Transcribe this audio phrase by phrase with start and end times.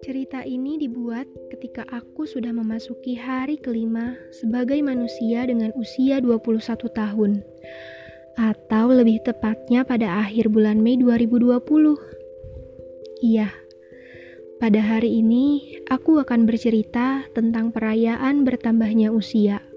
[0.00, 7.44] Cerita ini dibuat ketika aku sudah memasuki hari kelima sebagai manusia dengan usia 21 tahun.
[8.40, 11.60] Atau lebih tepatnya pada akhir bulan Mei 2020.
[13.20, 13.52] Iya,
[14.56, 19.71] pada hari ini aku akan bercerita tentang perayaan bertambahnya usia.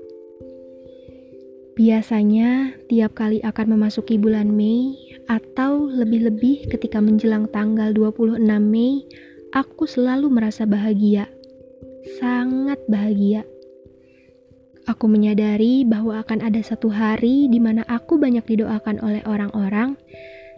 [1.75, 4.95] Biasanya, tiap kali akan memasuki bulan Mei
[5.27, 9.03] atau lebih-lebih ketika menjelang tanggal 26 Mei,
[9.51, 11.27] aku selalu merasa bahagia,
[12.23, 13.43] sangat bahagia.
[14.87, 19.99] Aku menyadari bahwa akan ada satu hari di mana aku banyak didoakan oleh orang-orang,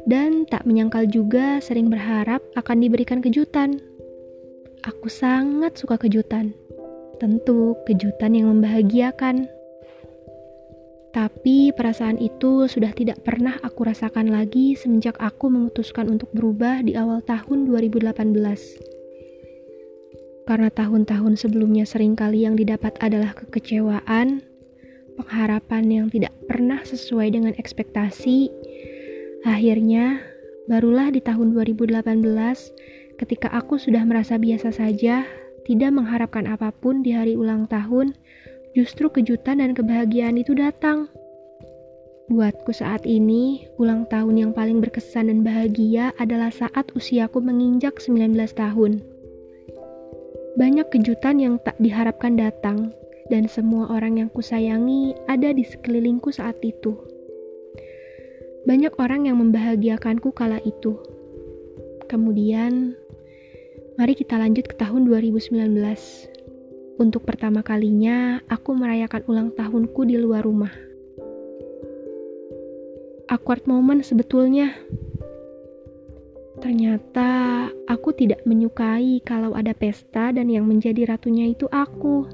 [0.06, 3.82] dan tak menyangkal juga sering berharap akan diberikan kejutan.
[4.86, 6.54] Aku sangat suka kejutan,
[7.18, 9.57] tentu kejutan yang membahagiakan.
[11.16, 16.94] Tapi perasaan itu sudah tidak pernah aku rasakan lagi semenjak aku memutuskan untuk berubah di
[17.00, 18.98] awal tahun 2018
[20.48, 24.40] karena tahun-tahun sebelumnya sering kali yang didapat adalah kekecewaan,
[25.20, 28.48] pengharapan yang tidak pernah sesuai dengan ekspektasi.
[29.44, 30.24] Akhirnya,
[30.72, 32.00] barulah di tahun 2018
[33.20, 35.28] ketika aku sudah merasa biasa saja,
[35.68, 38.16] tidak mengharapkan apa pun di hari ulang tahun,
[38.78, 41.10] justru kejutan dan kebahagiaan itu datang.
[42.30, 48.38] Buatku saat ini, ulang tahun yang paling berkesan dan bahagia adalah saat usiaku menginjak 19
[48.54, 49.02] tahun.
[50.62, 52.94] Banyak kejutan yang tak diharapkan datang,
[53.34, 56.94] dan semua orang yang kusayangi ada di sekelilingku saat itu.
[58.70, 61.00] Banyak orang yang membahagiakanku kala itu.
[62.06, 62.94] Kemudian,
[63.98, 66.37] mari kita lanjut ke tahun 2019.
[66.98, 70.74] Untuk pertama kalinya, aku merayakan ulang tahunku di luar rumah.
[73.30, 74.74] Awkward moment sebetulnya.
[76.58, 82.26] Ternyata aku tidak menyukai kalau ada pesta dan yang menjadi ratunya itu aku.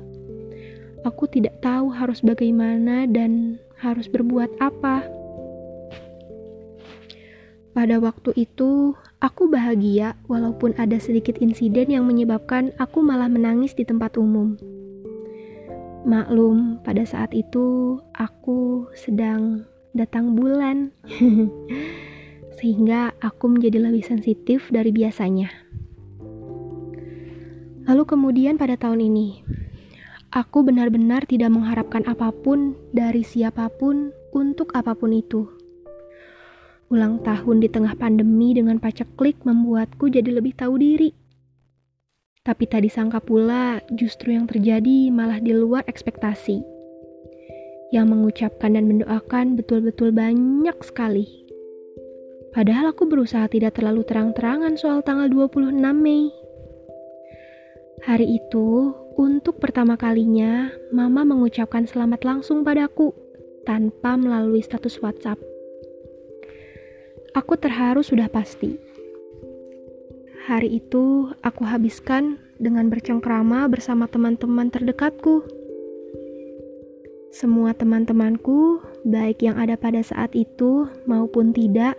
[1.04, 5.23] Aku tidak tahu harus bagaimana dan harus berbuat apa.
[7.74, 13.82] Pada waktu itu, aku bahagia walaupun ada sedikit insiden yang menyebabkan aku malah menangis di
[13.82, 14.58] tempat umum.
[16.06, 19.66] Maklum, pada saat itu aku sedang
[19.98, 20.94] datang bulan.
[22.64, 25.52] sehingga aku menjadi lebih sensitif dari biasanya.
[27.84, 29.44] Lalu kemudian pada tahun ini,
[30.32, 35.63] aku benar-benar tidak mengharapkan apa pun dari siapa pun untuk apa pun itu.
[36.94, 41.10] Ulang tahun di tengah pandemi dengan paceklik membuatku jadi lebih tahu diri.
[42.46, 46.62] Tapi tak disangka pula justru yang terjadi malah di luar ekspektasi.
[47.90, 51.26] Yang mengucapkan dan mendoakan betul-betul banyak sekali.
[52.54, 56.30] Padahal aku berusaha tidak terlalu terang-terangan soal tanggal 26 Mei.
[58.06, 63.18] Hari itu, untuk pertama kalinya, Mama mengucapkan selamat langsung padaku
[63.66, 65.53] tanpa melalui status WhatsApp.
[67.34, 68.78] Aku terharu sudah pasti.
[70.46, 75.42] Hari itu aku habiskan dengan bercengkrama bersama teman-teman terdekatku.
[77.34, 81.98] Semua teman-temanku, baik yang ada pada saat itu maupun tidak,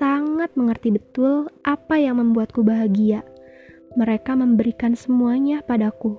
[0.00, 3.20] sangat mengerti betul apa yang membuatku bahagia.
[4.00, 6.16] Mereka memberikan semuanya padaku.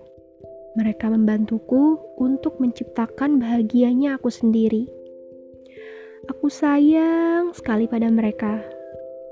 [0.78, 5.01] Mereka membantuku untuk menciptakan bahagianya aku sendiri.
[6.30, 8.62] Aku sayang sekali pada mereka.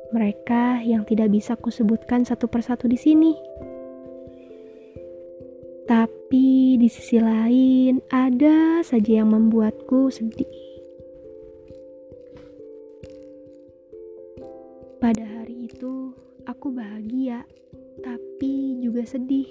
[0.10, 3.38] Mereka yang tidak bisa kusebutkan satu persatu di sini.
[5.86, 10.50] Tapi di sisi lain, ada saja yang membuatku sedih.
[14.98, 16.14] Pada hari itu,
[16.50, 17.46] aku bahagia,
[18.02, 19.46] tapi juga sedih.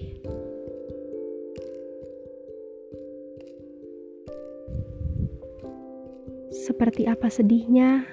[6.69, 8.05] Seperti apa sedihnya?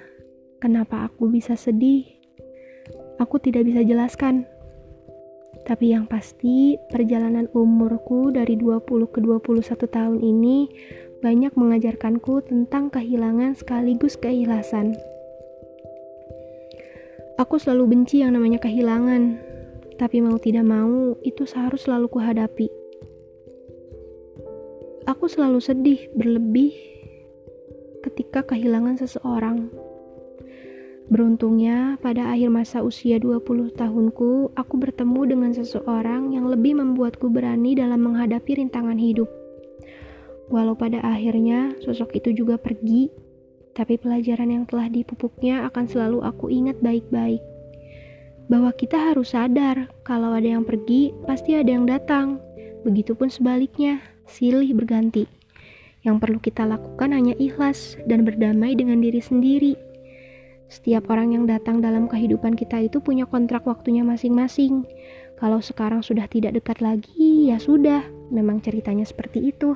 [0.64, 2.08] Kenapa aku bisa sedih?
[3.20, 4.48] Aku tidak bisa jelaskan.
[5.68, 10.72] Tapi yang pasti, perjalanan umurku dari 20 ke 21 tahun ini
[11.20, 14.96] banyak mengajarkanku tentang kehilangan sekaligus keikhlasan.
[17.36, 19.36] Aku selalu benci yang namanya kehilangan,
[20.00, 22.72] tapi mau tidak mau itu seharus selalu kuhadapi.
[25.04, 26.95] Aku selalu sedih berlebih
[28.16, 29.68] ketika kehilangan seseorang.
[31.12, 37.76] Beruntungnya, pada akhir masa usia 20 tahunku, aku bertemu dengan seseorang yang lebih membuatku berani
[37.76, 39.28] dalam menghadapi rintangan hidup.
[40.48, 43.12] Walau pada akhirnya sosok itu juga pergi,
[43.76, 47.44] tapi pelajaran yang telah dipupuknya akan selalu aku ingat baik-baik.
[48.48, 52.40] Bahwa kita harus sadar kalau ada yang pergi, pasti ada yang datang.
[52.80, 55.35] Begitupun sebaliknya, silih berganti.
[56.06, 59.74] Yang perlu kita lakukan hanya ikhlas dan berdamai dengan diri sendiri.
[60.70, 64.86] Setiap orang yang datang dalam kehidupan kita itu punya kontrak waktunya masing-masing.
[65.38, 69.74] Kalau sekarang sudah tidak dekat lagi, ya sudah, memang ceritanya seperti itu.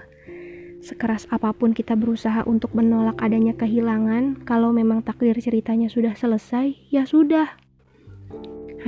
[0.80, 6.72] Sekeras apa pun kita berusaha untuk menolak adanya kehilangan, kalau memang takdir ceritanya sudah selesai,
[6.88, 7.58] ya sudah.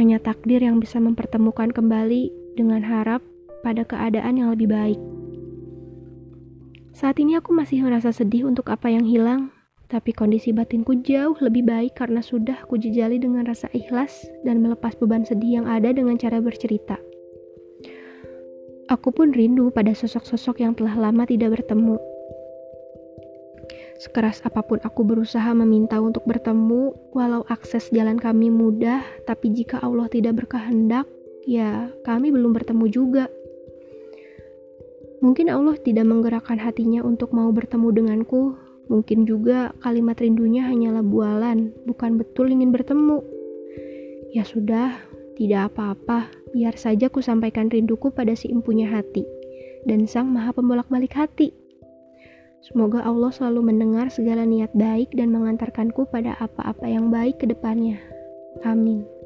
[0.00, 3.20] Hanya takdir yang bisa mempertemukan kembali dengan harap
[3.60, 5.21] pada keadaan yang lebih baik.
[7.02, 9.50] Saat ini aku masih merasa sedih untuk apa yang hilang,
[9.90, 15.26] tapi kondisi batinku jauh lebih baik karena sudah kujejali dengan rasa ikhlas dan melepas beban
[15.26, 17.02] sedih yang ada dengan cara bercerita.
[18.86, 21.98] Aku pun rindu pada sosok-sosok yang telah lama tidak bertemu.
[23.98, 29.82] Sekeras apa pun aku berusaha meminta untuk bertemu, walau akses jalan kami mudah, tapi jika
[29.82, 31.10] Allah tidak berkehendak,
[31.50, 33.26] ya kami belum bertemu juga.
[35.22, 38.58] Mungkin Allah tidak menggerakkan hatinya untuk mau bertemu denganku.
[38.90, 43.22] Mungkin juga kalimat rindunya hanyalah bualan, bukan betul ingin bertemu.
[44.34, 44.98] Ya sudah,
[45.38, 49.22] tidak apa-apa, biar saja ku sampaikan rinduku pada si empunya hati
[49.86, 51.54] dan sang maha pembolak-balik hati.
[52.62, 57.98] Semoga Allah selalu mendengar segala niat baik dan mengantarkanku pada apa-apa yang baik ke depannya.
[58.62, 59.21] Amin.